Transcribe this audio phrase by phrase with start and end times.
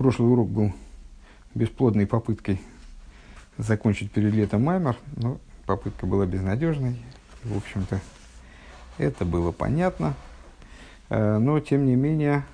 [0.00, 0.72] прошлый урок был
[1.54, 2.58] бесплодной попыткой
[3.58, 6.96] закончить перед летом маймер, но попытка была безнадежной.
[7.44, 8.00] В общем-то,
[8.96, 10.14] это было понятно.
[11.10, 12.46] Э, но, тем не менее,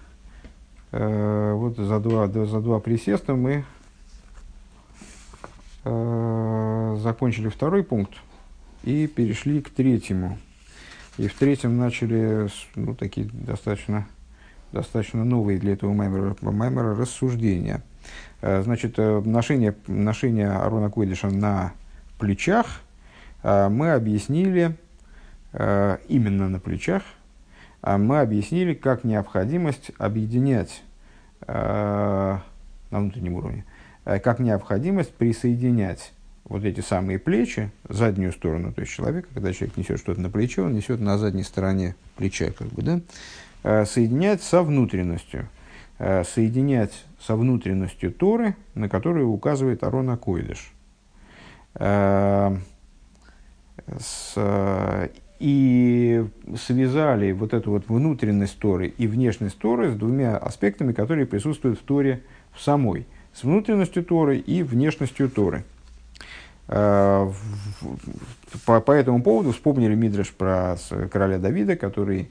[0.91, 3.65] э, вот за два, за два присеста мы
[5.85, 8.15] э, закончили второй пункт
[8.83, 10.37] и перешли к третьему.
[11.17, 14.09] И в третьем начали ну, такие достаточно,
[14.77, 17.83] достаточно новые для этого маймера, рассуждения.
[18.41, 21.73] Значит, ношение, ношение Арона Койдыша на
[22.19, 22.67] плечах
[23.43, 24.77] мы объяснили
[25.53, 27.03] именно на плечах–
[27.87, 30.83] мы объяснили, как необходимость объединять
[31.47, 31.53] э,
[32.91, 33.65] на внутреннем уровне,
[34.05, 36.13] э, как необходимость присоединять
[36.45, 40.65] вот эти самые плечи, заднюю сторону, то есть человека, когда человек несет что-то на плечо,
[40.65, 43.01] он несет на задней стороне плеча, как бы, да, э,
[43.85, 45.49] соединять со внутренностью,
[45.99, 50.73] э, соединять со внутренностью Торы, на которую указывает Арона Койдыш.
[51.75, 52.57] Э,
[55.39, 56.25] и
[56.57, 61.83] связали вот эту вот внутренность Торы и внешность Торы с двумя аспектами, которые присутствуют в
[61.83, 63.07] Торе в самой.
[63.35, 65.65] С внутренностью Торы и внешностью Торы.
[66.67, 67.31] По,
[68.65, 70.77] по этому поводу вспомнили Мидреш про
[71.13, 72.27] короля Давида, который э,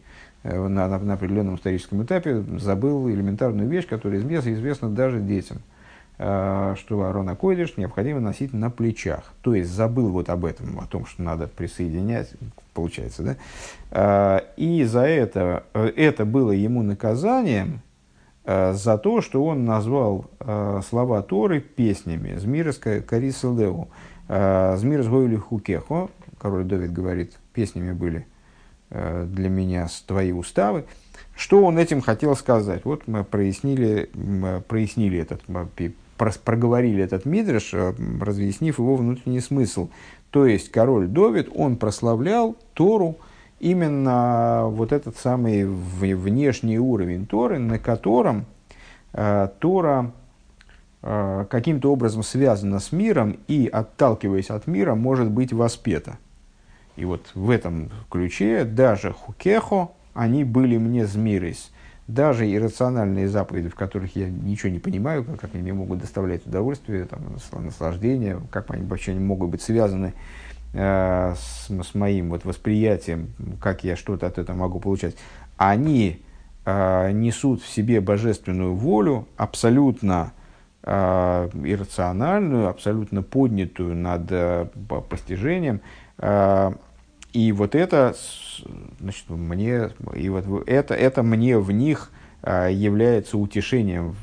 [0.46, 5.58] на, на, на определенном историческом этапе забыл элементарную вещь, которая известна, даже детям–
[6.18, 9.34] Э, что Арона Койдиш необходимо носить на плечах.
[9.42, 12.34] То есть забыл вот об этом, о том, что надо присоединять,
[12.74, 13.36] получается, да?
[13.92, 17.82] Э, и за это, э, это было ему наказанием
[18.48, 20.30] за то, что он назвал
[20.88, 22.36] слова Торы песнями.
[22.38, 23.88] Змирас Карисалдеу.
[24.28, 28.28] Змирас Гойли Хукехо, король Давид говорит, песнями были
[29.26, 30.86] для меня твои уставы.
[31.36, 32.86] Что он этим хотел сказать?
[32.86, 34.10] Вот мы прояснили,
[34.68, 35.42] прояснили этот
[36.18, 39.90] проговорили этот мидриш, э, разъяснив его внутренний смысл.
[40.32, 43.18] То есть король Довид, он прославлял Тору,
[43.60, 48.46] именно вот этот самый внешний уровень Торы, на котором
[49.14, 50.12] э, Тора
[51.02, 56.18] э, каким-то образом связана с миром и, отталкиваясь от мира, может быть воспета.
[56.96, 61.72] И вот в этом ключе даже хукехо, они были мне змирис
[62.08, 66.46] даже иррациональные заповеди, в которых я ничего не понимаю, как, как они мне могут доставлять
[66.46, 67.22] удовольствие, там,
[67.64, 70.14] наслаждение, как они вообще они могут быть связаны
[70.74, 75.16] э, с, с моим вот, восприятием, как я что-то от этого могу получать,
[75.58, 76.22] они
[76.66, 80.32] э, несут в себе божественную волю, абсолютно
[80.84, 84.68] э, иррациональную, абсолютно поднятую над э,
[85.10, 85.82] постижением,
[86.22, 88.16] и вот это,
[89.00, 92.12] значит, мне, и вот это, это мне в них
[92.42, 94.16] а, является утешением,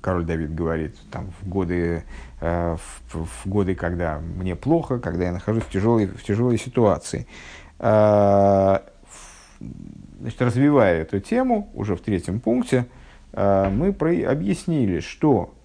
[0.00, 2.04] король Давид говорит, там, в годы,
[2.40, 2.76] а,
[3.08, 7.26] в, в годы, когда мне плохо, когда я нахожусь в тяжелой, в тяжелой ситуации.
[7.80, 8.84] А,
[10.20, 12.86] значит, развивая эту тему, уже в третьем пункте,
[13.32, 15.63] мы про, объяснили, что а,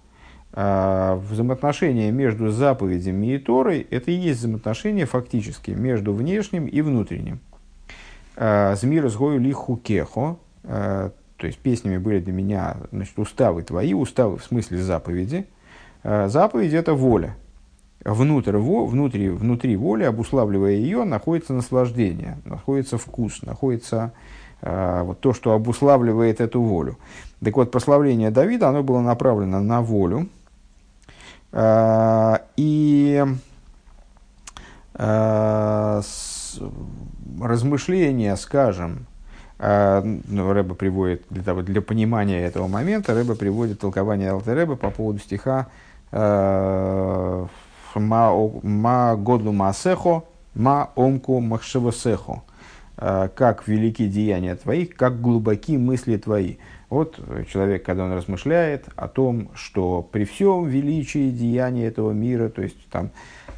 [0.52, 7.40] взаимоотношения между заповедями и Торой– это и есть взаимоотношения фактически между внешним и внутренним.
[8.36, 13.94] А, Змир сгою ли хукехо, а, то есть песнями были для меня значит, уставы твои,
[13.94, 15.46] уставы в смысле заповеди.
[16.02, 17.36] Заповедь– это воля.
[18.04, 24.12] Внутрь, во, внутри, внутри воли, обуславливая ее, находится наслаждение, находится вкус, находится
[24.62, 26.98] вот то, что обуславливает эту волю.
[27.44, 30.28] Так вот, прославление Давида, оно было направлено на волю,
[31.52, 33.24] и
[34.94, 36.02] э,
[37.40, 39.06] размышления, скажем,
[39.58, 44.90] э, ну, Рэба приводит для, того, для понимания этого момента, Рэба приводит толкование Алтереба по
[44.90, 45.66] поводу стиха
[46.12, 47.48] «Ма
[49.16, 50.22] годлу маасехо,
[50.54, 52.42] ма омку махшевосехо»
[52.96, 56.56] как велики деяния твоих, как глубоки мысли твои.
[56.90, 57.18] Вот
[57.50, 62.84] человек, когда он размышляет о том, что при всем величии деяния этого мира, то есть
[62.90, 63.10] там,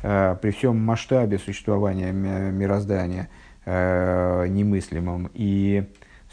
[0.02, 3.30] э, при всем масштабе существования мироздания
[3.64, 5.84] э, немыслимом и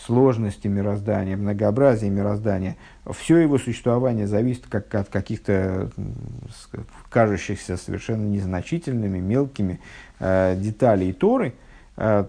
[0.05, 2.77] сложности мироздания, многообразия мироздания,
[3.11, 5.91] все его существование зависит как от каких-то
[7.09, 9.79] кажущихся совершенно незначительными, мелкими
[10.19, 11.53] э, деталей Торы,
[11.97, 12.25] э,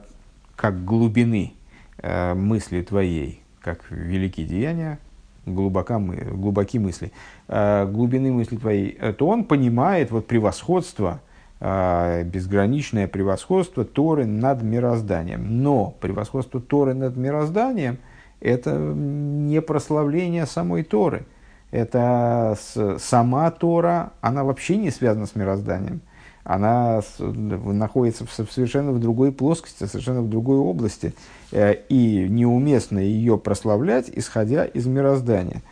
[0.57, 1.55] как глубины
[1.99, 4.99] э, мысли твоей, как великие деяния,
[5.47, 7.13] глубока, глубоки мысли,
[7.49, 11.21] э, глубины мысли твоей, то он понимает вот превосходство,
[11.61, 15.63] э, безграничное превосходство Торы над мирозданием.
[15.63, 17.99] Но превосходство Торы над мирозданием–
[18.41, 21.25] это не прославление самой Торы.
[21.71, 22.57] Это
[22.99, 26.01] сама Тора, она вообще не связана с мирозданием.
[26.43, 31.15] Она находится в, совершенно в другой плоскости, совершенно в другой области.
[31.53, 35.63] Э, и неуместно ее прославлять, исходя из мироздания.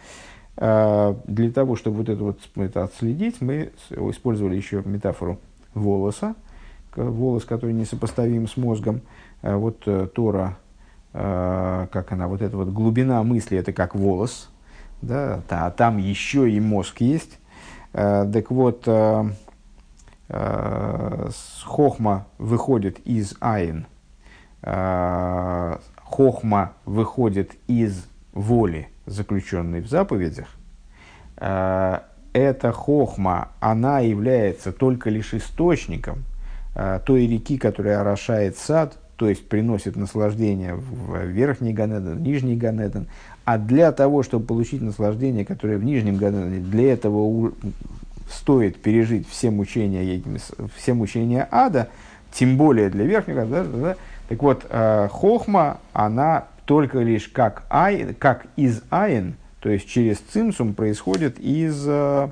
[0.56, 5.38] Э, для того, чтобы вот это, вот, это отследить, мы использовали еще метафору
[5.75, 6.35] волоса,
[6.94, 9.03] волос, который несопоставим с мозгом.
[9.43, 10.59] Э, вот Тора,
[11.12, 14.50] как она, вот эта вот глубина мысли, это как волос,
[15.00, 17.38] да, а там еще и мозг есть.
[17.93, 18.87] Так вот,
[20.28, 23.86] хохма выходит из айн–
[24.62, 30.48] Э, хохма выходит из воли, заключенной в заповедях,
[31.36, 32.00] э,
[32.32, 36.25] эта хохма, она является только лишь источником
[36.74, 42.56] э, той реки, которая орошает сад, то есть приносит наслаждение в верхний Ганеден, в нижний
[42.56, 43.08] Ганеден.
[43.44, 47.52] А для того, чтобы получить наслаждение, которое в нижнем Ганедене, для этого
[48.30, 50.22] стоит пережить все мучения,
[50.76, 51.88] все мучения ада,
[52.32, 53.96] тем более для верхнего, да, да,
[54.28, 60.19] так вот, э, хохма, она только лишь как, ай, как из айн, то есть через
[60.19, 62.28] цимсум происходит из э,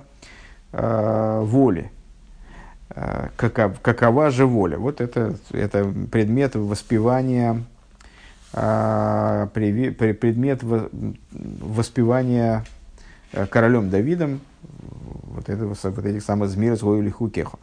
[0.72, 1.90] э, воли.
[2.90, 4.76] Э, каков, какова же воля?
[4.78, 7.62] Вот это, это предмет воспевания,
[8.52, 10.62] э, предмет
[11.32, 12.64] воспевания
[13.32, 14.40] э, королем Давидом
[15.23, 17.59] вот, этого, вот этих самых змир свою лиху кеху.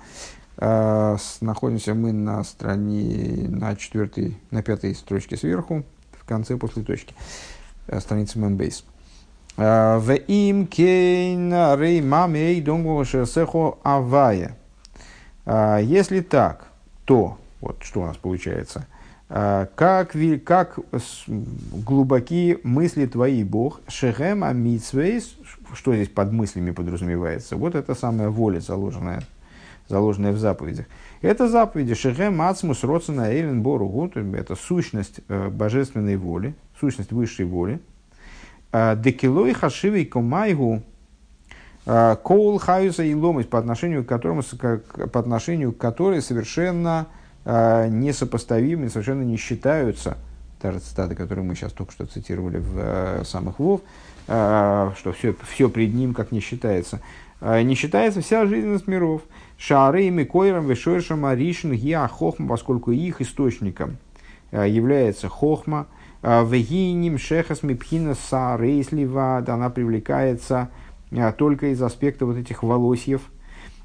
[0.58, 7.16] А, находимся мы на стране, на четвертой, на пятой строчке сверху, в конце после точки,
[7.88, 8.86] э, страницы Мембейс.
[9.58, 14.58] А, в им кейн рей мамей донгу шерсехо авая.
[15.46, 16.68] А, если так,
[17.06, 18.88] то, вот что у нас получается,
[19.28, 20.16] как,
[20.46, 25.36] как глубоки мысли твои, Бог, шехем амитсвейс,
[25.74, 29.24] что здесь под мыслями подразумевается, вот это самая воля, заложенная
[29.88, 30.86] заложенное в заповедях.
[31.22, 37.80] Это заповеди Шехем Ацмус Роцена Эйлен Боругу, это сущность э, божественной воли, сущность высшей воли.
[38.72, 40.82] Э, Декилой Хашивей Комайгу
[41.86, 47.08] э, Коул Хаюса и Ломость, по отношению к которому, по отношению к которой совершенно
[47.46, 50.18] несопоставимы, совершенно не считаются,
[50.62, 53.82] та же цитата, которую мы сейчас только что цитировали в самых Вов,
[54.26, 57.02] что все, все пред ним как не считается,
[57.42, 59.24] не считается вся жизненность миров.
[59.66, 63.96] Шары и Микойрам Вешойшам Аришин Гиа Хохма, поскольку их источником
[64.52, 65.88] э, является Хохма,
[66.22, 70.70] э, Вегиним Шехас Мипхина Сарейслива, она привлекается
[71.12, 73.22] э, только из аспекта вот этих волосьев.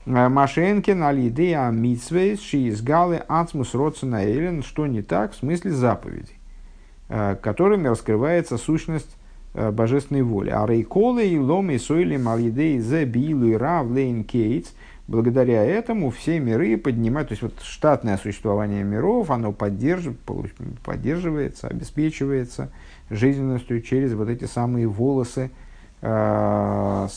[0.09, 6.39] Машенкин Алидея Митсвейс Шиизгалы Ацмус Родсона Эйлен, что не так в смысле заповедей,
[7.09, 9.17] которыми раскрывается сущность
[9.55, 10.51] божественной воли.
[10.51, 14.73] А рейколы и ломы сойли малидей зе и рав лейн кейтс–
[15.09, 20.21] благодаря этому все миры поднимают, то есть вот штатное существование миров, оно поддерживает,
[20.85, 22.71] поддерживается, обеспечивается
[23.11, 25.51] жизненностью через вот эти самые волосы,
[26.03, 27.09] э,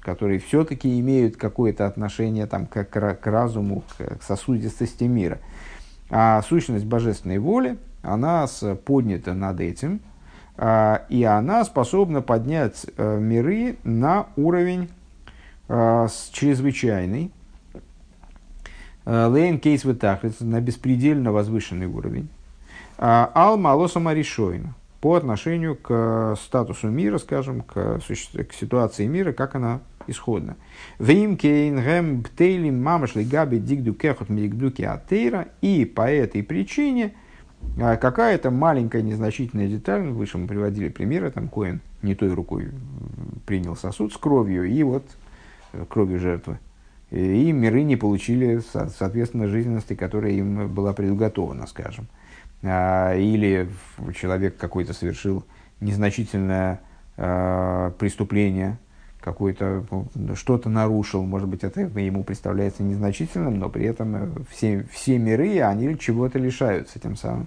[0.00, 5.38] которые все-таки имеют какое-то отношение там, к, к разуму, к, к сосудистости мира.
[6.10, 8.46] А сущность божественной воли, она
[8.84, 10.00] поднята над этим,
[10.56, 14.88] э, и она способна поднять э, миры на уровень
[15.72, 17.30] а, чрезвычайный,
[19.04, 22.28] а, лейн кейс вытахлиц на беспредельно возвышенный уровень.
[22.98, 29.54] А, ал малоса маришойна по отношению к статусу мира, скажем, к, к ситуации мира, как
[29.54, 30.56] она исходна.
[35.60, 37.14] И по этой причине
[37.76, 42.68] какая-то маленькая незначительная деталь, выше мы приводили примеры, там Коин не той рукой
[43.46, 45.04] принял сосуд с кровью, и вот
[45.88, 46.58] кровью жертвы.
[47.10, 52.06] И миры не получили, соответственно, жизненности, которая им была предуготована, скажем.
[52.62, 53.70] А, или
[54.14, 55.44] человек какой-то совершил
[55.80, 56.80] незначительное
[57.16, 58.78] а, преступление,
[59.20, 64.86] какое-то ну, что-то нарушил, может быть, это ему представляется незначительным, но при этом э, все,
[64.90, 67.46] все миры, они чего-то лишаются тем самым.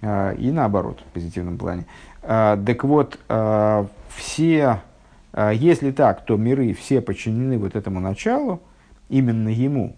[0.00, 1.86] А, и наоборот, в позитивном плане.
[2.20, 3.18] Так вот,
[4.14, 4.80] все
[5.34, 8.62] если так, то миры все подчинены вот этому началу,
[9.08, 9.96] именно ему,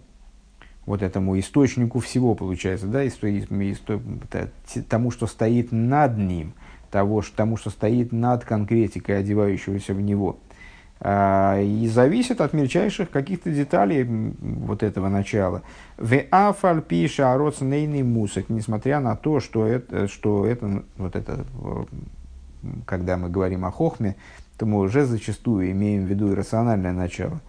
[0.85, 3.99] вот этому источнику всего, получается, да, исто, исто,
[4.87, 6.53] тому, что стоит над ним,
[6.91, 10.37] того, тому, что стоит над конкретикой, одевающегося в него.
[11.01, 14.05] А, и зависит от мельчайших каких-то деталей
[14.41, 15.61] вот этого начала.
[15.97, 21.45] В афаль пиша нейный мусок, несмотря на то, что это, что это, вот это,
[22.85, 24.15] когда мы говорим о хохме,
[24.57, 27.41] то мы уже зачастую имеем в виду иррациональное начало.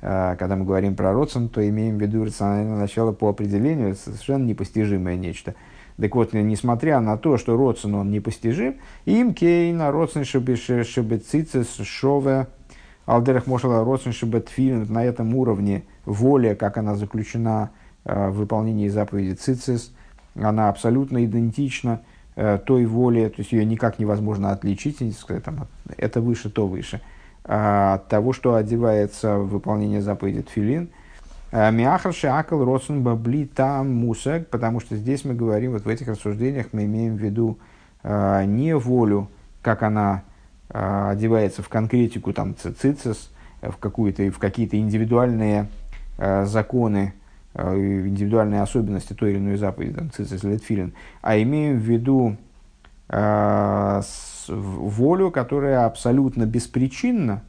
[0.00, 4.44] А, когда мы говорим про родствен, то имеем в виду иррациональное начало по определению, совершенно
[4.44, 5.54] непостижимое нечто.
[6.00, 12.46] Так вот, несмотря на то, что родствен он непостижим, им кейна родствен шебецицес шове
[13.04, 17.70] алдерах мошала родствен шебетфилин на этом уровне воля, как она заключена
[18.04, 19.92] в выполнении заповеди цицис,
[20.34, 22.02] она абсолютно идентична
[22.36, 27.00] э, той воле, то есть ее никак невозможно отличить, сказать, там, это выше, то выше,
[27.00, 27.17] а
[27.48, 30.90] от того, что одевается в выполнение заповеди тфилин.
[31.50, 36.08] Э, Миахарши акал родсун бабли там мусак, потому что здесь мы говорим, вот в этих
[36.08, 37.58] рассуждениях мы имеем в виду
[38.02, 39.30] э, не волю,
[39.62, 40.24] как она
[40.68, 43.30] э, одевается в конкретику, там, цицис,
[43.62, 45.68] в, в какие-то индивидуальные
[46.44, 47.14] законы,
[47.54, 52.36] индивидуальные особенности той или иной заповеди, там, цицис летфилин, а имеем в виду
[53.08, 54.02] с,
[54.48, 57.42] волю, которая абсолютно беспричинна,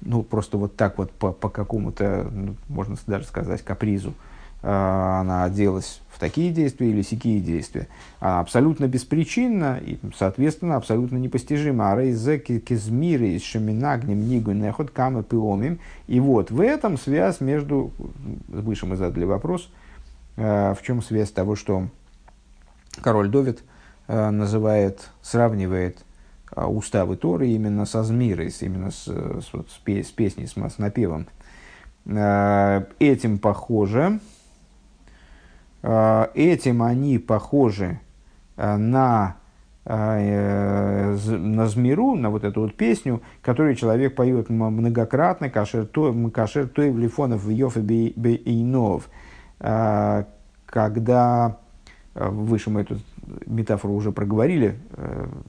[0.00, 4.14] ну, просто вот так вот по, по какому-то, ну, можно даже сказать, капризу,
[4.62, 7.88] Э, она оделась в такие действия или сякие действия.
[8.20, 11.92] Она абсолютно беспричинна и, соответственно, абсолютно непостижима.
[11.92, 15.80] А рейзеки кизмиры из шаминагнем нигу нехот камы пиломим.
[16.06, 17.90] И вот в этом связь между...
[18.48, 19.68] Выше мы задали вопрос,
[20.36, 21.88] э, в чем связь того, что
[23.00, 23.64] король Довид
[24.08, 26.04] называет, сравнивает
[26.54, 31.26] уставы Торы именно со Змирой, именно с, с, с, с песней, с, с напевом.
[32.04, 34.20] Этим похоже,
[35.82, 38.00] Э, этим они похожи
[38.56, 39.36] э, на,
[39.84, 46.98] э, на змиру, на вот эту вот песню, которую человек поет многократно, кашер той в
[46.98, 49.08] лифонов в Йофе Бейнов,
[49.58, 51.56] когда
[52.14, 52.98] выше мы эту
[53.46, 54.78] метафору уже проговорили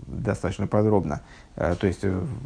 [0.08, 1.22] достаточно подробно.
[1.56, 2.04] то есть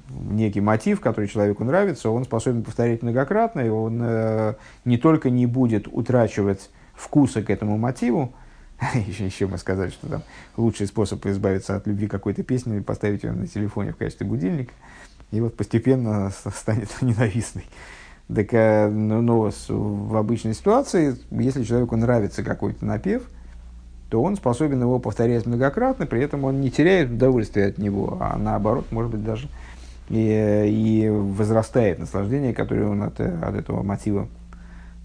[0.09, 5.87] некий мотив, который человеку нравится, он способен повторять многократно, и он не только не будет
[5.87, 8.33] утрачивать вкуса к этому мотиву,
[9.07, 10.23] еще, еще мы сказали, что там
[10.55, 14.73] лучший способ избавиться от любви какой-то песни, поставить ее на телефоне в качестве будильника,
[15.31, 17.65] и вот постепенно станет ненавистной.
[18.33, 23.23] Так, э, но, но в обычной ситуации, если человеку нравится какой-то напев,
[24.09, 28.37] то он способен его повторять многократно, при этом он не теряет удовольствия от него, а
[28.37, 29.49] наоборот, может быть, даже
[30.09, 34.27] и, и возрастает наслаждение, которое он от, от этого мотива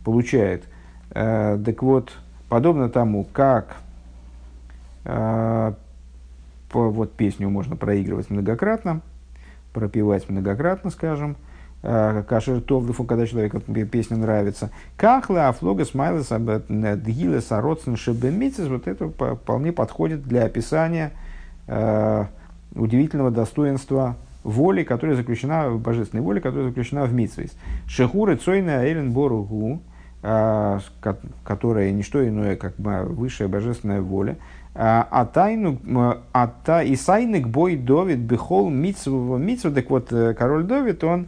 [0.05, 0.65] получает.
[1.11, 2.13] Э, так вот,
[2.49, 3.77] подобно тому, как
[5.05, 5.73] э,
[6.71, 9.01] по, вот песню можно проигрывать многократно,
[9.73, 11.37] пропевать многократно, скажем,
[11.83, 13.61] Кашер Товлифу, когда человеку
[13.91, 14.71] песня нравится.
[14.97, 21.11] Кахла, Афлога, Смайлес, Дгилес, Ароцен, Шебемицис, вот это вполне подходит для описания
[21.67, 22.25] э,
[22.75, 27.51] удивительного достоинства воли, которая заключена, божественной воле, которая заключена в Митсвейс.
[27.87, 29.81] Шехуры Цойна Эйлен Боругу,
[30.23, 30.79] а,
[31.45, 34.37] которая не что иное, как высшая божественная воля.
[34.75, 35.79] А, тайну,
[36.33, 41.27] а та, и сайник бой Довид бихол митсву митсву, так вот, э, король Довид, он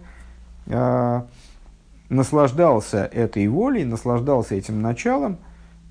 [2.09, 5.39] наслаждался этой волей, наслаждался этим началом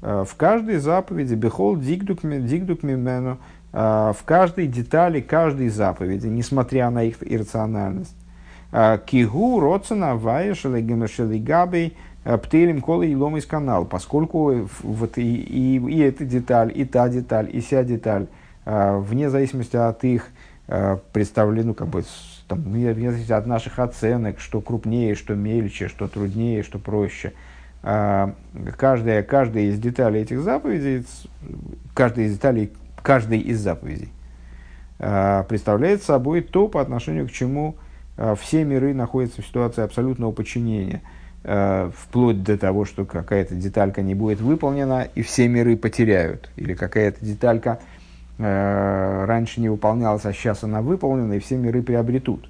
[0.02, 3.38] а, в каждой заповеди, бихол дигдук, дигдук мимену,
[3.72, 8.16] а, в каждой детали каждой заповеди, несмотря на их иррациональность.
[9.06, 15.78] Кигу, Роцена, Вая, Шелегабей, Э, Птелем кола и лом из канал, поскольку вот и, и,
[15.78, 18.28] и эта деталь, и та деталь, и вся деталь,
[18.66, 20.30] вне зависимости от их
[21.12, 22.06] представлены, ну, как бы,
[22.48, 27.34] там, вне зависимости от наших оценок, что крупнее, что мельче, что труднее, что проще,
[27.82, 31.06] каждая, каждая из деталей этих заповедей,
[31.94, 32.72] каждая из деталей
[33.02, 34.10] каждой из заповедей
[34.98, 37.76] представляет собой то, по отношению к чему
[38.40, 41.02] все миры находятся в ситуации абсолютного подчинения–
[41.44, 46.50] вплоть до того, что какая-то деталька не будет выполнена, и все миры потеряют.
[46.56, 47.80] Или какая-то деталька
[48.44, 52.50] раньше не выполнялась, а сейчас она выполнена, и все миры приобретут.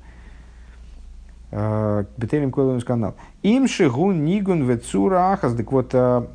[1.56, 3.14] Э, Бетелем Койлунс канал.
[3.44, 5.54] Им шигун нигун вецура ахас.
[5.54, 6.26] Так вот, э,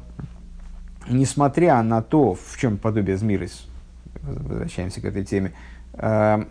[1.08, 3.66] несмотря на то, в чем подобие Змирис,
[4.22, 5.52] возвращаемся к этой теме,
[5.94, 6.44] э,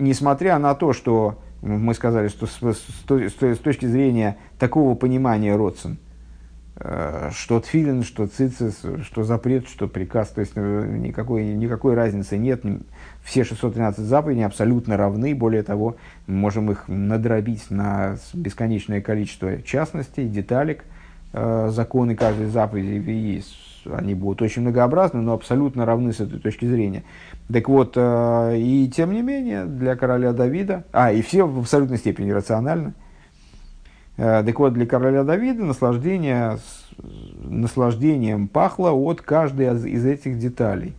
[0.00, 5.96] несмотря на то, что мы сказали, что с, точки зрения такого понимания родствен, э,
[6.76, 12.62] что тфилин, что цицис, что запрет, что приказ, то есть э, никакой, никакой разницы нет.
[13.22, 15.34] Все 613 заповедей абсолютно равны.
[15.36, 20.84] Более того, можем их надробить на бесконечное количество частностей, деталек,
[21.32, 23.42] э, законы каждой заповеди и
[23.92, 27.04] они будут очень многообразны, но абсолютно равны с этой точки зрения.
[27.52, 31.98] Так вот, э, и тем не менее, для короля Давида, а, и все в абсолютной
[31.98, 33.03] степени рациональны, э,
[34.16, 36.58] так вот, для короля Давида наслаждение,
[37.42, 40.94] наслаждением пахло от каждой из этих деталей.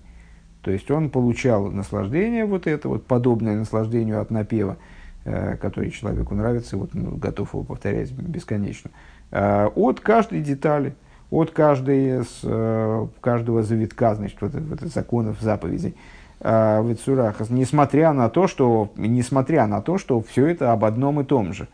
[0.62, 4.78] То есть он получал наслаждение, вот это вот подобное наслаждению от напева,
[5.24, 8.92] э, который человеку нравится, вот ну, готов его повторять бесконечно,
[9.32, 10.96] от каждой детали–
[11.32, 15.96] от каждой, с, э, каждого завитка, значит, вот, вот законов, заповедей
[16.40, 21.22] э, в Ицурах, несмотря на то, что, несмотря на то, что все это об одном
[21.22, 21.68] и том же.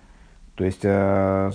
[0.55, 1.51] То есть, э,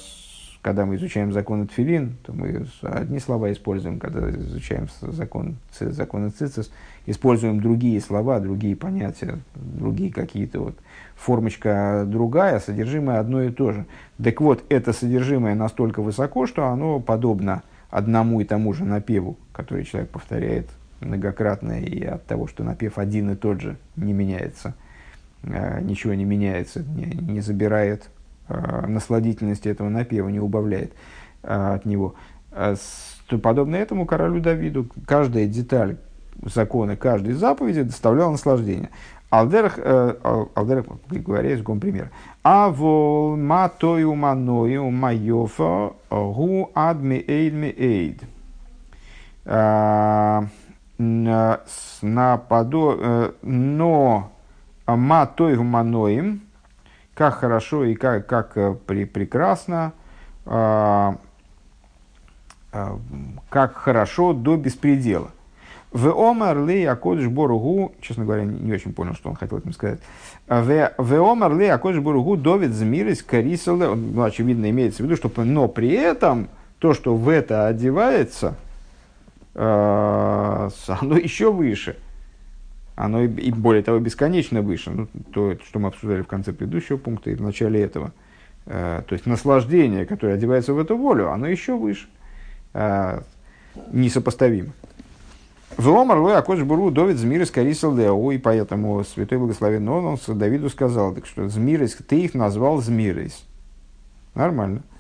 [0.63, 6.73] когда мы изучаем закон Тфилин, то мы одни слова используем, когда изучаем закон, закон Цицис,
[7.07, 10.75] используем другие слова, другие понятия, другие какие-то вот
[11.15, 13.87] формочка другая, содержимое одно и то же.
[14.21, 19.85] Так вот, это содержимое настолько высоко, что оно подобно одному и тому же напеву, который
[19.85, 20.69] человек повторяет
[21.01, 24.75] многократно, и от того, что напев один и тот же не меняется,
[25.45, 28.11] э, ничего не меняется, не, не забирает
[28.49, 30.93] насладительности этого напева, не убавляет
[31.43, 32.15] э, от него.
[33.43, 35.99] Подобно этому королю Давиду каждая деталь
[36.43, 38.91] закона, каждой заповеди доставляла наслаждение.
[39.29, 39.79] Алдерах,
[40.55, 42.11] Алдерах, говоря, языком пример.
[42.43, 48.23] Авол матою маною майофа гу ад эйд эйд.
[49.45, 50.47] Э,
[53.43, 54.33] но
[54.87, 56.41] матою маноим,
[57.17, 59.95] как хорошо и как, как э, при, прекрасно,
[60.45, 61.17] а,
[62.73, 62.99] а,
[63.49, 65.31] как хорошо до беспредела.
[65.93, 69.99] В омар ли акодыш боругу, честно говоря, не очень понял, что он хотел этим сказать.
[70.47, 75.69] В омар ли акодыш боругу довид змирис карисале, ну, очевидно, имеется в виду, что, но
[75.69, 76.49] при этом
[76.81, 78.57] то, что в это одевается,
[79.55, 81.97] э, оно еще выше.
[82.97, 84.91] Оно и более того бесконечно выше.
[84.91, 88.13] Ну, то, что мы обсуждали в конце предыдущего пункта и в начале этого.
[88.65, 92.09] Э, то есть наслаждение, которое одевается в эту волю, оно еще выше.
[92.73, 93.21] Э,
[93.93, 94.73] несопоставимо.
[95.77, 97.99] Вомар лой акош буру довид змирис карисал
[98.31, 103.45] и поэтому святой благословен он, он Давиду сказал, так что змирис, ты их назвал змирис.
[104.35, 104.83] Нормально.
[104.91, 104.96] «А,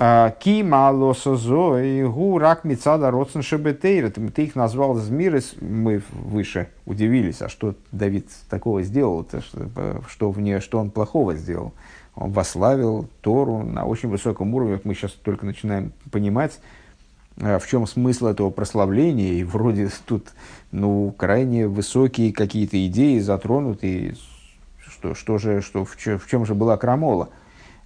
[0.00, 4.10] ки мало созой гу рак мецада родсен шебетейр.
[4.10, 10.30] Ты их назвал змирис, мы выше удивились, а что Давид такого сделал, -то, что, что,
[10.30, 11.74] в нее, что он плохого сделал.
[12.14, 16.60] Он вославил Тору на очень высоком уровне, мы сейчас только начинаем понимать,
[17.38, 20.28] а в чем смысл этого прославления, и вроде тут
[20.72, 24.16] ну, крайне высокие какие-то идеи затронуты,
[24.78, 27.28] что, что же, что, в, чем, в чем же была крамола.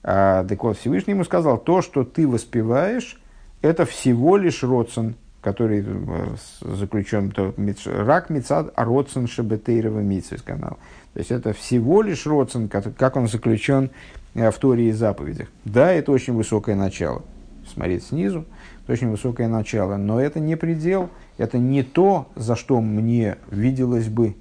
[0.06, 3.18] А, так вот, Всевышний ему сказал, то, что ты воспеваешь,
[3.62, 6.26] это всего лишь родсон, который э,
[6.60, 7.54] заключен, то,
[7.86, 10.78] рак мецад, а родсон шебетейрова митсвис канал.
[11.14, 13.90] То есть это всего лишь родсон, как, он заключен
[14.34, 15.48] э, в Торе и заповедях.
[15.64, 17.22] Да, это очень высокое начало.
[17.66, 18.44] Смотреть снизу,
[18.88, 19.96] очень высокое начало.
[19.96, 24.34] Но это не предел, это не то, за что мне виделось бы,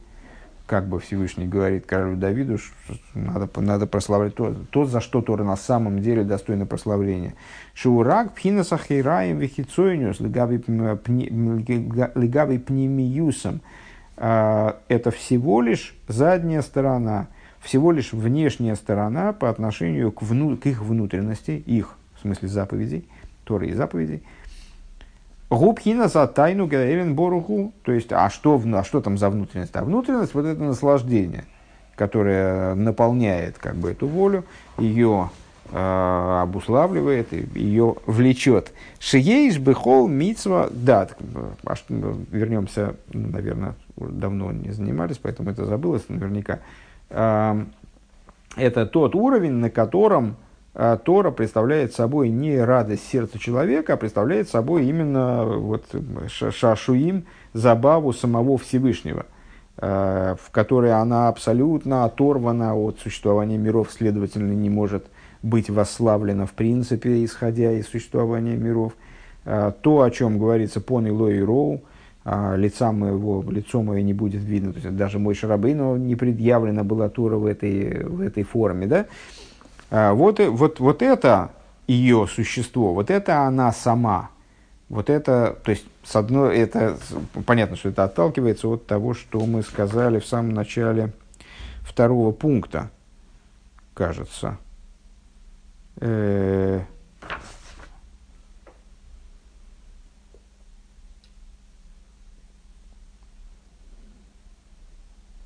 [0.65, 2.73] как бы Всевышний говорит королю Давиду, что
[3.13, 7.33] надо, надо прославлять то, то, за что Тора на самом деле достойно прославления.
[7.73, 10.57] Шурак пхинаса хейраем вихицойниус легави
[12.59, 13.61] пнемиюсом.
[14.15, 17.27] А, это всего лишь задняя сторона,
[17.59, 23.07] всего лишь внешняя сторона по отношению к, вну, к их внутренности, их, в смысле заповедей,
[23.43, 24.23] Торы и заповедей.
[25.55, 26.67] Губхина за тайну
[27.13, 27.73] Боруху.
[27.83, 29.75] То есть, а что, а что там за внутренность?
[29.75, 31.45] А внутренность вот это наслаждение,
[31.95, 34.45] которое наполняет как бы эту волю,
[34.77, 35.29] ее
[35.71, 38.73] э, обуславливает, ее влечет.
[38.99, 41.07] Шиеиш бехол мицва да.
[41.65, 46.59] А ну, вернемся, ну, наверное, давно не занимались, поэтому это забылось наверняка.
[47.09, 47.63] Э,
[48.55, 50.35] это тот уровень, на котором
[50.73, 55.85] Тора представляет собой не радость сердца человека, а представляет собой именно вот,
[56.27, 59.27] шашуим, забаву самого Всевышнего,
[59.77, 65.05] а, в которой она абсолютно оторвана от существования миров, следовательно, не может
[65.43, 68.93] быть восславлена в принципе, исходя из существования миров.
[69.45, 71.83] А, то, о чем говорится пон Илой и Роу,
[72.25, 77.09] лица моего, лицо мое не будет видно, то есть даже мой шарабейну не предъявлена была
[77.09, 79.07] Тора в этой, в этой форме, да, а,
[79.95, 81.51] а, вот, вот, вот это
[81.85, 84.31] ее существо, вот это она сама.
[84.89, 86.97] Вот это, то есть, с одной, это,
[87.45, 91.13] понятно, что это отталкивается от того, что мы сказали в самом начале
[91.83, 92.89] второго пункта,
[93.93, 94.57] кажется.
[95.97, 96.93] Э -э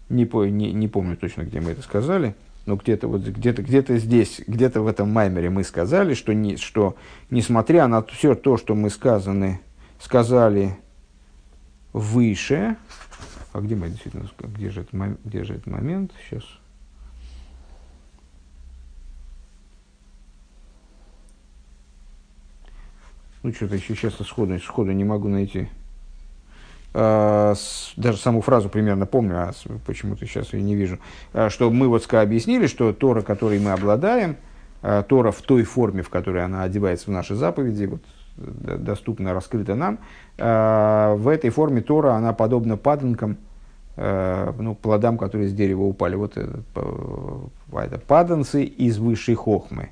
[0.10, 2.34] не, не, не помню точно, где мы это сказали
[2.68, 6.98] но где-то вот где-то где-то здесь, где-то в этом маймере мы сказали, что, не, что
[7.30, 9.62] несмотря на все то, что мы сказаны,
[10.00, 10.78] сказали
[11.94, 12.76] выше,
[13.54, 16.44] а где мы действительно, где же, это, где же этот момент сейчас?
[23.44, 25.70] Ну, что-то еще сейчас сходу, сходу не могу найти.
[26.93, 27.54] А,
[27.95, 29.52] даже саму фразу примерно помню, а
[29.86, 31.00] почему-то сейчас ее не вижу.
[31.34, 34.38] А, что мы вот объяснили, что Тора, которой мы обладаем,
[34.82, 38.02] а, Тора в той форме, в которой она одевается в наши заповеди, вот,
[38.38, 39.97] доступна, раскрыта нам,
[40.38, 43.38] в этой форме Тора, она подобна паданкам,
[43.95, 46.13] ну, плодам, которые с дерева упали.
[46.13, 46.62] Вот это,
[47.73, 49.89] это паданцы из высшей хохмы.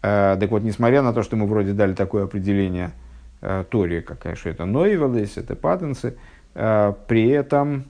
[0.00, 2.92] Так вот, несмотря на то, что мы вроде дали такое определение
[3.40, 6.16] Торе, какая что это Нойвелес, это патенсы,
[6.54, 7.84] э, при этом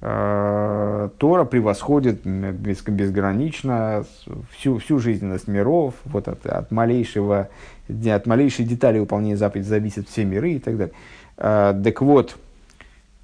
[0.00, 4.04] Тора превосходит безгранично
[4.50, 7.48] всю, всю жизненность миров, вот от, от, малейшего,
[7.88, 10.94] от малейшей детали выполнения заповеди зависят все миры и так далее.
[11.36, 12.36] Так вот,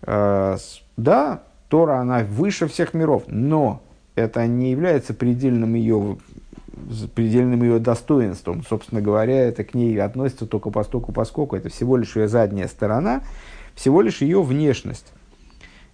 [0.07, 3.83] да, Тора, она выше всех миров, но
[4.15, 6.17] это не является предельным ее
[7.15, 8.65] предельным ее достоинством.
[8.69, 13.23] Собственно говоря, это к ней относится только постольку, поскольку это всего лишь ее задняя сторона,
[13.75, 15.13] всего лишь ее внешность.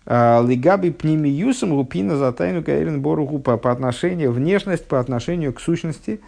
[0.06, 6.20] А, Лигаби пнемиюсом лупина за тайну каэрин боругу по, отношению, внешность по отношению к сущности,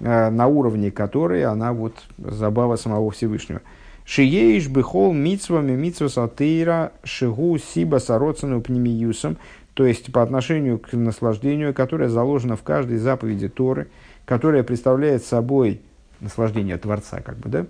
[0.00, 3.60] а, на уровне которой она вот забава самого Всевышнего.
[4.04, 9.38] Шиеиш бихол митсвами митсва сатейра шигу сиба сароцану пнемиюсом,
[9.72, 13.88] то есть по отношению к наслаждению, которое заложено в каждой заповеди Торы–
[14.24, 15.80] которая представляет собой
[16.20, 17.66] наслаждение Творца, как бы, да,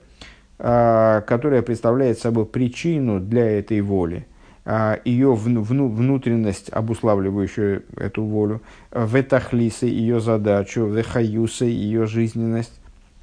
[0.59, 4.27] а, которая представляет собой причину для этой воли,
[4.64, 8.62] а, ее вну, вну, внутренность, обуславливающую эту волю,
[8.93, 12.81] ветахлисы, ее задачу, вехаюсы, ее жизненность,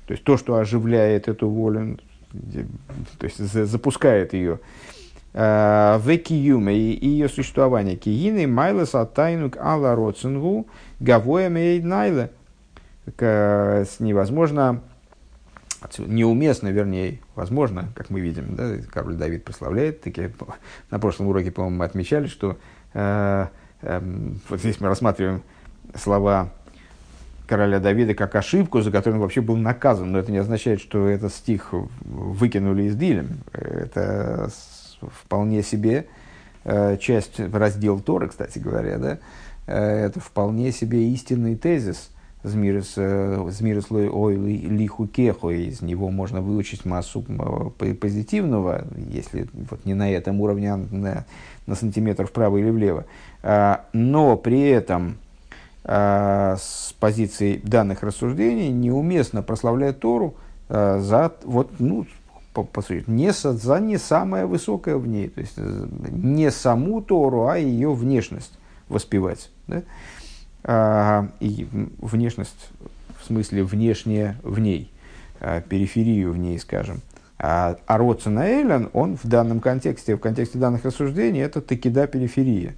[0.07, 1.97] то есть то, что оживляет эту волю,
[3.17, 4.59] то есть запускает ее,
[5.33, 7.95] а, векиюме и ее существование.
[7.95, 10.67] Киины майлес атайнук ала роцингу
[10.99, 11.49] гавоя
[13.05, 14.81] невозможно,
[15.97, 20.29] неуместно, вернее, возможно, как мы видим, да, король Давид прославляет, таки,
[20.91, 22.57] на прошлом уроке, по-моему, мы отмечали, что
[22.93, 23.47] э,
[23.81, 24.01] э,
[24.49, 25.41] вот здесь мы рассматриваем
[25.95, 26.53] слова
[27.47, 31.07] короля Давида как ошибку, за которую он вообще был наказан, но это не означает, что
[31.07, 33.39] этот стих выкинули из Дилем.
[33.51, 34.49] Это
[35.01, 36.07] вполне себе
[36.63, 39.19] э, часть, раздел Торы, кстати говоря, да,
[39.67, 42.10] э, это вполне себе истинный тезис–
[42.43, 47.23] Змирос э, ой лиху кеху, из него можно выучить массу
[47.77, 51.25] позитивного, если вот не на этом уровне, а на,
[51.67, 53.05] на сантиметр вправо или влево.
[53.43, 55.17] А, но при этом
[55.83, 60.35] а, с позиции данных рассуждений неуместно прославлять Тору
[60.67, 62.07] а, за, вот, ну,
[62.53, 67.01] по, по сути, не за не самое высокое в ней, то есть э, не саму
[67.01, 68.53] Тору, а ее внешность
[68.89, 69.49] воспевать.
[69.67, 69.83] Да?
[70.63, 72.69] А, и внешность,
[73.19, 74.91] в смысле внешнее в ней,
[75.39, 77.01] а, периферию в ней, скажем.
[77.39, 82.75] А, а Роцена он в данном контексте, в контексте данных рассуждений, это таки да периферия.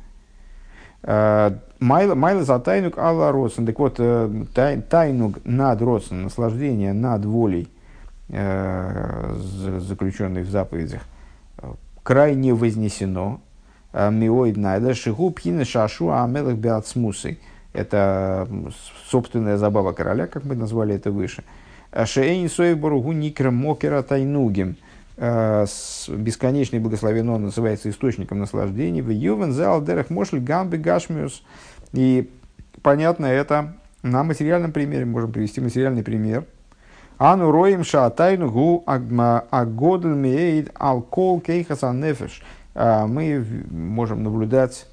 [1.01, 3.65] А, Майла за тайнук алла Роцен.
[3.65, 7.67] Так вот, э, тай, тайнук над Роцен, наслаждение над волей,
[8.29, 9.35] э,
[9.79, 11.01] заключенной в заповедях,
[12.03, 13.41] крайне вознесено.
[13.93, 17.39] Миоид найда шигу пхина шашу амелах беацмусой–
[17.73, 18.47] это
[19.09, 21.43] собственная забава короля, как мы назвали это выше.
[22.05, 24.77] Шейн Сойборугу Никра Мокера Тайнугим.
[25.15, 25.65] Э,
[26.07, 29.01] бесконечный благословен он называется источником наслаждений.
[29.01, 31.43] В Ювен Залдерах Мошль Гамби Гашмиус.
[31.93, 32.31] И
[32.81, 35.05] понятно это на материальном примере.
[35.05, 36.45] Можем привести материальный пример.
[37.19, 42.41] Ану роем шаатайну гу агодл меид алкол кейхаса нефеш.
[42.73, 44.87] Э, мы можем наблюдать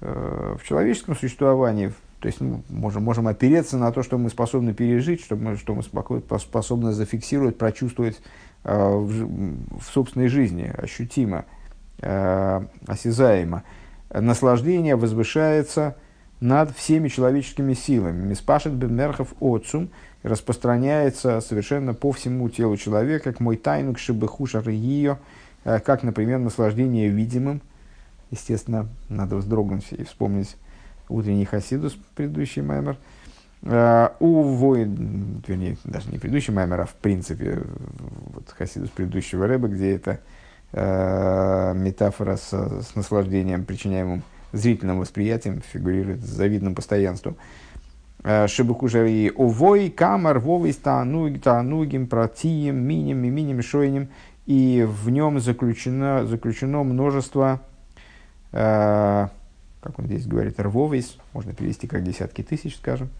[0.00, 4.72] э, в человеческом существовании, то есть мы можем, можем опереться на то, что мы способны
[4.72, 8.20] пережить, что мы, что мы способны зафиксировать, прочувствовать
[8.62, 11.46] э, в, в собственной жизни, ощутимо,
[11.98, 13.64] э, осязаемо.
[14.14, 15.96] Наслаждение возвышается
[16.38, 18.24] над всеми человеческими силами.
[18.28, 19.90] Миспашет бемерхов отцум
[20.22, 25.18] распространяется совершенно по всему телу человека, как мой тайнук шибехушар ее,
[25.64, 27.62] э, как, например, наслаждение видимым.
[28.30, 30.56] Естественно, надо вздрогнуть и вспомнить
[31.12, 32.96] утренний Хасидус, предыдущий Маймер,
[33.64, 37.62] Uh, у воин, вернее, даже не предыдущий Маймер, а в принципе,
[38.34, 40.18] вот Хасидус предыдущего Рэба, где это
[40.72, 47.36] uh, метафора с, с наслаждением, причиняемым зрительным восприятием, фигурирует с завидным постоянством.
[48.46, 54.08] Шибухужа и овой, камар, вовой, стануги, танугим, протием, миним, миним, шойним.
[54.46, 57.60] И в нем заключено, заключено множество,
[58.52, 59.28] э,
[59.82, 63.10] как он здесь говорит, рвовейс, можно перевести как десятки тысяч, скажем,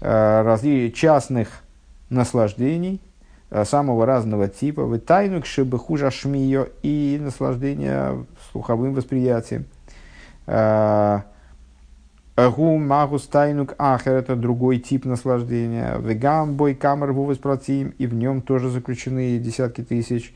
[0.00, 1.48] э, разли, частных
[2.08, 3.00] наслаждений
[3.50, 9.66] э, самого разного типа, в тайну к шибахужа шмио и наслаждение слуховым восприятием.
[10.46, 11.22] Э,
[12.36, 15.98] Гу магус тайнук ахер это другой тип наслаждения.
[15.98, 20.32] Вегам бой камер вовес протим и в нем тоже заключены десятки тысяч,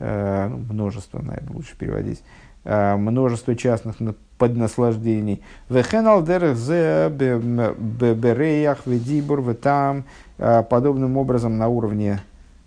[0.00, 2.20] ну, множество, наверное, лучше переводить,
[2.66, 3.96] множество частных
[4.38, 5.42] поднаслаждений.
[5.68, 10.04] Вехен алдерах зе береях ведибур ветам
[10.38, 12.20] э, подобным образом на уровне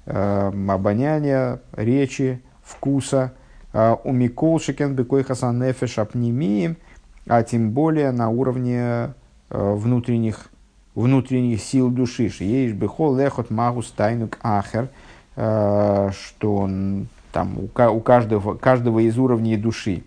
[0.06, 3.34] э, обоняния, речи, вкуса.
[3.74, 6.78] Э, у Миколшикен бекой хасан нефеш апнимием–
[7.30, 9.14] а тем более на уровне
[9.50, 10.50] э, внутренних,
[10.96, 12.32] внутренних сил души.
[12.40, 14.90] Есть бы хол лехот магус тайнук ахер,
[15.36, 20.04] э, что он, там у, у каждого, каждого из уровней души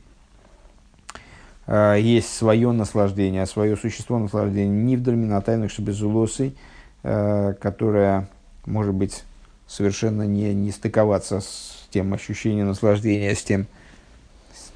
[1.66, 6.54] э, есть свое наслаждение, свое существо наслаждения, не в дальминотайных шабезулосой,
[7.02, 8.28] которое
[8.64, 9.24] может быть
[9.66, 13.66] совершенно не, не стыковаться с тем ощущением наслаждения, с тем,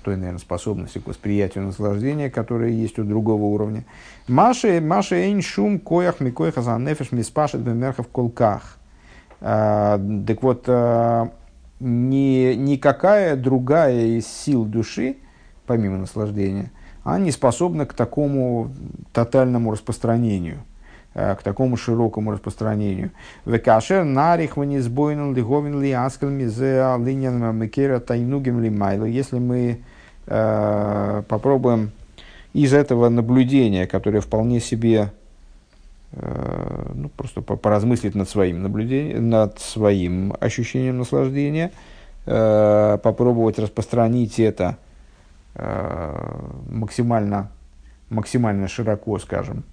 [0.06, 3.84] той, наверное, способности к восприятию наслаждения, которая есть у другого уровня.
[4.28, 8.78] Маша, Маша эйн шум коях микоях азанефеш миспашет бемерхов колках.
[9.40, 11.32] А, так вот, а,
[11.80, 15.16] ни, никакая другая из сил души,
[15.66, 16.70] помимо наслаждения,
[17.04, 18.70] она не способна к такому
[19.12, 20.58] тотальному распространению
[21.14, 23.10] а, к такому широкому распространению.
[23.44, 29.04] Векашер нарих ванизбойнен лиговин ли аскал мизе линьян мекера тайнугим ли майло.
[29.04, 29.80] Если мы
[30.26, 31.92] Э, попробуем
[32.52, 35.15] из этого наблюдения, которое вполне себе э,
[36.16, 41.72] ну, просто поразмыслить над своим наблюдением, над своим ощущением наслаждения,
[42.24, 44.78] э, попробовать распространить это
[46.68, 47.50] максимально,
[48.10, 49.64] максимально широко, скажем,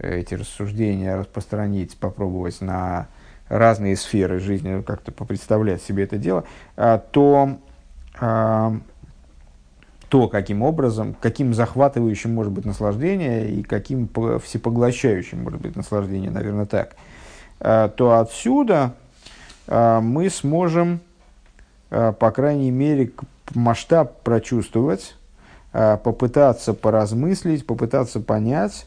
[0.00, 3.06] эти рассуждения распространить, попробовать на
[3.48, 6.42] разные сферы жизни, как-то попредставлять себе это дело,
[7.12, 7.58] то
[10.10, 14.08] то, каким образом, каким захватывающим может быть наслаждение и каким
[14.44, 16.96] всепоглощающим может быть наслаждение, наверное, так,
[17.60, 18.94] э, то отсюда
[19.68, 20.98] э, мы сможем,
[21.90, 23.12] э, по крайней мере,
[23.54, 25.16] масштаб прочувствовать,
[25.72, 28.86] попытаться поразмыслить, попытаться понять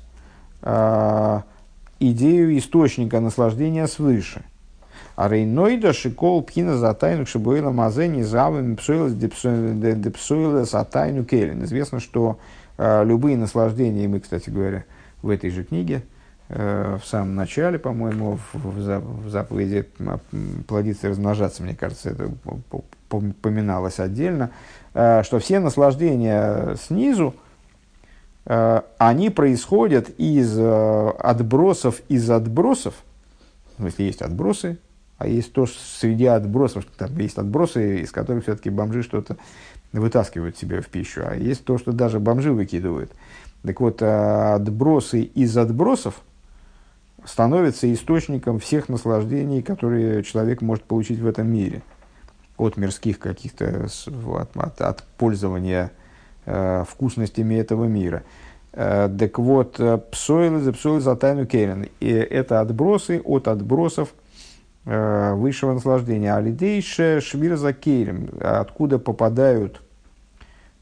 [2.00, 4.44] идею источника наслаждения свыше–
[5.16, 11.64] а рейнойда шикол пхина за тайну шибуэла мазени завами псуэлас депсуэлас тайну келин.
[11.64, 12.40] Известно, что
[12.78, 14.86] э, любые наслаждения, мы, кстати говоря,
[15.22, 16.04] в этой же книге,
[16.50, 19.88] э, в самом начале, по-моему, в, в, в заповеди
[20.68, 22.32] плодиться и размножаться, мне кажется, это
[23.42, 24.50] поминалось отдельно,
[24.96, 27.36] э, что все наслаждения снизу,
[28.46, 32.96] э, они происходят из э, отбросов, из отбросов,
[33.78, 34.80] если есть отбросы,
[35.24, 39.38] а есть то, среди отбросов, там есть отбросы, из которых все-таки бомжи что-то
[39.94, 43.12] вытаскивают себе в пищу, а есть то, что даже бомжи выкидывают.
[43.66, 46.16] Так вот, а, отбросы из отбросов
[47.24, 51.84] становятся источником всех наслаждений, которые человек может получить в этом мире.
[52.58, 55.92] От мирских каких-то, от, от, от пользования
[56.46, 58.24] э, вкусностями этого мира.
[58.74, 61.88] Э, так вот, э, псойлы за псойлы за тайну керен.
[62.02, 64.10] И это отбросы от отбросов–
[64.86, 66.36] высшего наслаждения.
[66.36, 69.82] Алидейше швир за кейлем, откуда попадают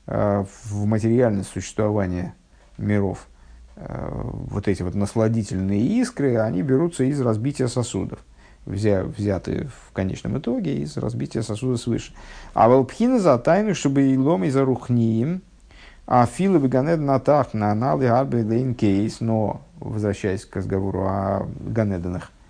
[0.07, 2.33] э, в материальное существование
[2.77, 3.27] миров
[3.75, 8.19] э, вот эти вот насладительные искры, они берутся из разбития сосудов,
[8.65, 12.13] взя, взяты в конечном итоге из разбития сосуда свыше.
[12.53, 15.41] А волпхина за тайну, чтобы и лом и за рухниим,
[16.07, 22.40] а филы ганед натах на аналы арбе кейс, но возвращаясь к разговору о ганеданах, э,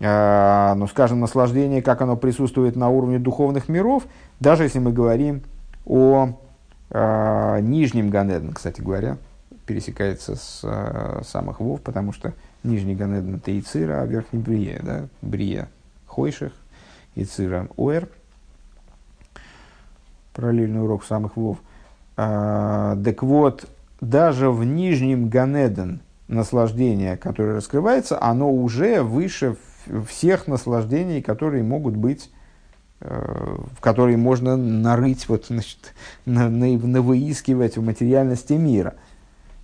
[0.00, 4.04] ну, скажем, наслаждение, как оно присутствует на уровне духовных миров,
[4.38, 5.42] даже если мы говорим
[5.86, 6.38] о
[6.90, 9.16] э, нижнем Ганеден, кстати говоря,
[9.66, 12.32] пересекается с э, самых Вов, потому что
[12.62, 15.68] нижний Ганеден это Ицира, а верхний Брия, да, Брия
[16.06, 16.52] Хойших,
[17.14, 18.08] Ицира Уэр,
[20.32, 21.58] параллельный урок самых Вов.
[22.16, 23.66] А, так вот,
[24.00, 29.56] даже в нижнем Ганеден наслаждение, которое раскрывается, оно уже выше
[30.08, 32.30] всех наслаждений, которые могут быть,
[33.00, 38.94] э, в которые можно нарыть, вот, значит, на, на, навыискивать в материальности мира.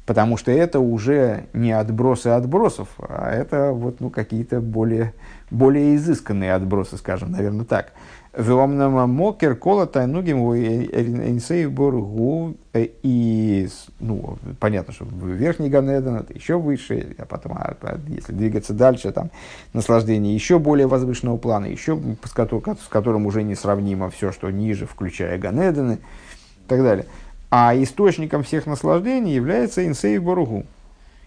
[0.06, 5.14] Потому что это уже не отбросы отбросов, а это вот, ну, какие-то более,
[5.50, 7.92] более изысканные отбросы, скажем, наверное, так.
[8.36, 13.68] Веомнама мокер кола тайнугим инсей боргу и
[14.00, 19.12] ну понятно, что верхний Ганеден это еще выше, а потом, а, а, если двигаться дальше,
[19.12, 19.30] там
[19.72, 24.86] наслаждение еще более возвышенного плана, еще с которым, с которым уже несравнимо все, что ниже,
[24.86, 27.06] включая Ганедены и так далее.
[27.50, 30.66] А источником всех наслаждений является инсей боргу.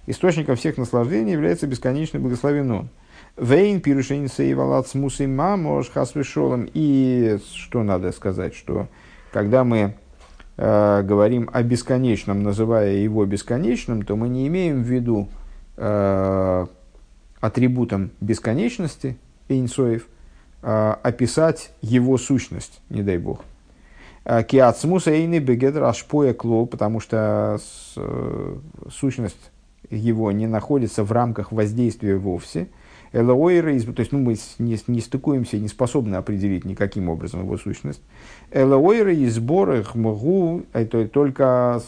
[0.08, 2.90] Источником всех наслаждений является бесконечный благословен он.
[3.38, 5.92] Вейн пирушин сейвалат смус и мамош.
[6.74, 8.88] И что надо сказать, что
[9.32, 9.96] когда мы
[10.58, 15.28] э, говорим о бесконечном, называя его бесконечным, то мы не имеем в виду
[15.76, 16.66] э,
[17.40, 19.18] атрибутом бесконечности,
[19.50, 20.08] инсоев,
[20.64, 23.42] э, описать его сущность, не дай бог.
[24.48, 27.60] Киацмуса эйны бегедр ашпоя клол, потому что
[27.96, 28.56] э,
[28.92, 29.52] сущность
[29.90, 32.68] его не находится в рамках воздействия вовсе–
[33.14, 38.02] Элоойры, то есть ну, мы не, не стыкуемся, не способны определить никаким образом его сущность.
[38.52, 41.82] Элоойры и сборы могу, это только,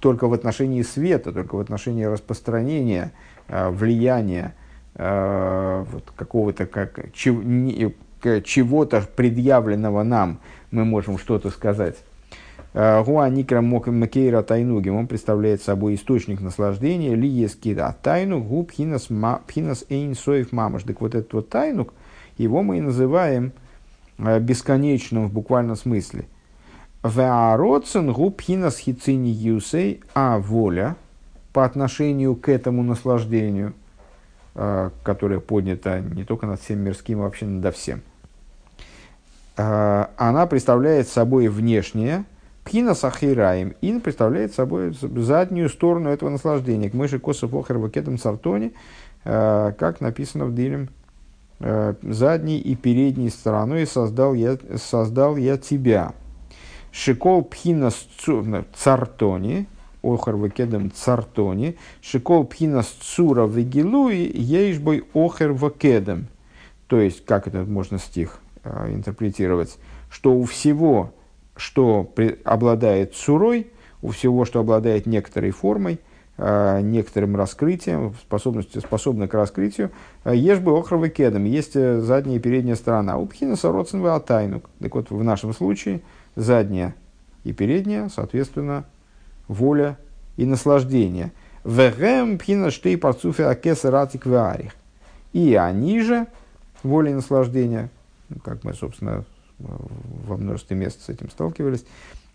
[0.00, 3.12] только в отношении света, только в отношении распространения,
[3.48, 4.54] э, влияния
[4.94, 10.40] э, вот, какого-то как, чего-то предъявленного нам,
[10.74, 11.96] мы можем что-то сказать.
[12.74, 19.08] Гуа Никра Макейра Тайнугим, он представляет собой источник наслаждения, ли есть кида тайну, гу пхинас
[19.88, 20.82] эйн соев мамаш.
[20.82, 21.94] Так вот этот вот тайнук,
[22.36, 23.52] его мы и называем
[24.18, 26.26] э, бесконечным в буквальном смысле.
[27.04, 30.96] Веароцен гу пхинас хицини юсей, а воля
[31.52, 33.74] по отношению к этому наслаждению,
[34.56, 38.13] э, которое поднято не только над всем мирским, а вообще над всем, э,
[39.56, 42.24] она представляет собой внешнее,
[42.64, 43.74] Пхина сахираем.
[43.82, 46.88] Ин представляет собой заднюю сторону этого наслаждения.
[46.88, 48.72] К мыши коса похер вакетом сартоне,
[49.24, 50.88] э, как написано в Дилем,
[51.60, 56.14] э, задней и передней стороной создал я, создал я тебя.
[56.90, 57.90] Шикол пхина
[58.74, 59.66] цартони,
[60.02, 66.28] охар вакедом цартони, шикол пхина цура вегилуи, ейшбой охер вакедом.
[66.86, 69.78] То есть, как это можно стих интерпретировать,
[70.10, 71.12] что у всего
[71.56, 72.12] что
[72.44, 73.68] обладает сурой,
[74.02, 76.00] у всего, что обладает некоторой формой,
[76.36, 79.90] э, некоторым раскрытием, способностью, способна к раскрытию,
[80.24, 83.18] э, ешь бы охровый кедом, есть э, задняя и передняя сторона.
[83.18, 84.68] У пхина сороцинва атайнук.
[84.80, 86.02] Так вот, в нашем случае
[86.34, 86.94] задняя
[87.44, 88.84] и передняя, соответственно,
[89.48, 89.96] воля
[90.36, 91.32] и наслаждение.
[91.64, 94.26] Вегем пхина штей парцуфи акеса ратик.
[95.32, 96.26] И они же,
[96.82, 97.90] воля и наслаждение,
[98.42, 99.24] как мы, собственно,
[99.58, 101.84] во множестве мест с этим сталкивались,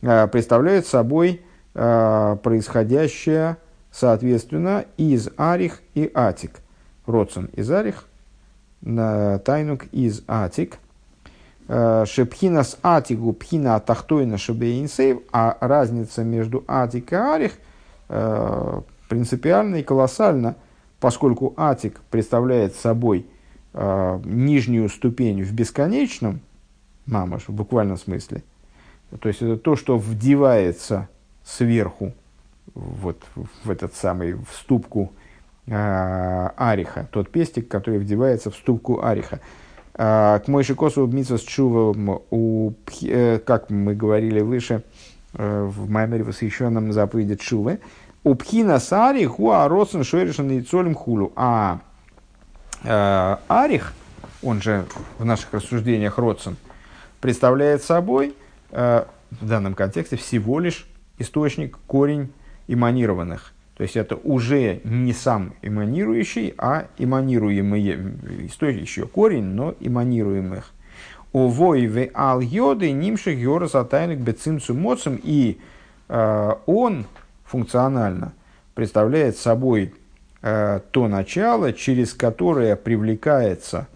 [0.02, 1.42] а, представляют собой
[1.76, 3.58] а, происходящее,
[3.92, 6.62] соответственно, из Арих и Атик.
[7.06, 8.06] Родсон из Арих,
[8.82, 10.78] Тайнук из Атик.
[11.68, 17.54] А, Шепхина с Атигу пхина тахтойна шебейнсейв, а разница между Атик и Арих
[19.08, 20.56] принципиальна и колоссальна,
[21.00, 23.28] поскольку Атик представляет собой
[23.73, 26.41] нижнюю ступень в бесконечном,
[27.05, 28.43] мамаш в буквальном смысле.
[29.19, 31.08] То есть это то, что вдевается
[31.43, 32.13] сверху
[32.75, 33.21] вот
[33.63, 35.12] в этот самый в ступку
[35.65, 39.39] э, ариха, тот пестик, который вдевается в ступку ариха.
[39.95, 41.95] Э, к Мойши Косу Митсвас Чува,
[42.29, 44.84] у, э, как мы говорили выше,
[45.34, 47.79] э, в Маймере посвященном на заповеди Чувы,
[48.23, 51.32] у Пхина Сари Хуа Росен Шойрешен и Цолем Хулу.
[51.36, 51.79] А
[52.84, 53.94] э, Арих,
[54.42, 54.86] он же
[55.18, 56.58] в наших рассуждениях Родсон–
[57.22, 58.36] представляет собой
[58.72, 60.88] э, в данном контексте всего лишь
[61.18, 62.32] источник, корень
[62.68, 63.54] эманированных.
[63.76, 68.15] То есть это уже не сам эманирующий, а эманируемые,
[68.48, 70.72] источник еще корень, но эманируемых.
[71.32, 75.20] Овой в ал йоды нимших йорас атайник бецимцу моцем.
[75.24, 75.60] И
[76.08, 77.06] э, он
[77.46, 78.34] функционально
[78.76, 79.99] представляет собой э,
[80.42, 83.88] то начало, через которое привлекается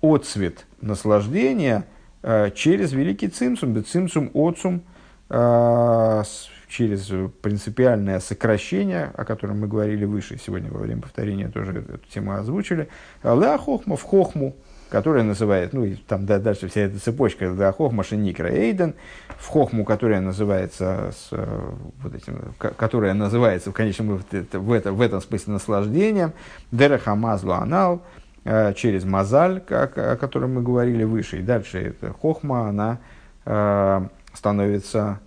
[0.00, 1.84] отцвет наслаждения–
[2.22, 4.82] Э, через великий цимсум, цимсум отцум,
[5.30, 6.22] э,
[6.68, 12.34] через принципиальное сокращение, о котором мы говорили выше, сегодня во время повторения тоже эту тему
[12.34, 12.88] озвучили,
[13.22, 14.56] ла хохма в хохму,
[14.90, 18.94] которая называет, ну и там да, дальше вся эта цепочка, да, хохма шиникра эйден,
[19.38, 21.70] в хохму, которая называется, с, э,
[22.02, 26.32] вот этим, которая называется в конечном в, это, в этом смысле наслаждением,
[26.72, 28.02] дерахамазлу анал,
[28.50, 31.40] Э, через мозаль, как, о котором мы говорили выше.
[31.40, 32.98] И дальше эта хохма, она
[33.44, 35.20] э, становится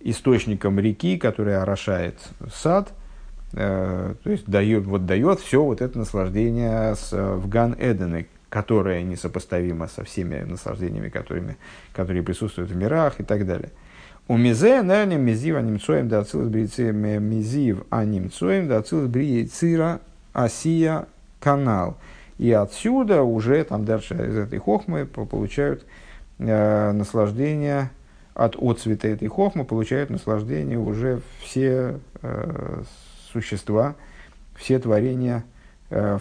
[0.00, 2.16] источником реки, которая орошает
[2.52, 2.92] сад,
[3.52, 7.74] то есть дает, вот дает все вот это наслаждение с, в Ган
[8.48, 11.56] Эдене, которое несопоставимо со всеми наслаждениями, которыми,
[11.92, 13.70] которые присутствуют в мирах и так далее.
[14.26, 20.00] У мизе, наверное, мизив анимцоем да ацилус мизив анимцоем да ацилус брицира
[20.34, 21.06] асия
[21.40, 21.96] канал.
[22.38, 25.84] И отсюда уже там дальше из этой хохмы получают
[26.38, 27.90] э, наслаждение
[28.34, 32.82] от отцвета этой хохмы получают наслаждение уже все э,
[33.32, 33.96] существа,
[34.54, 35.42] все творения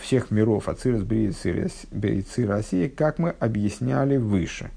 [0.02, 4.72] всех миров, Ацирас, Брицир, России, как мы объясняли выше.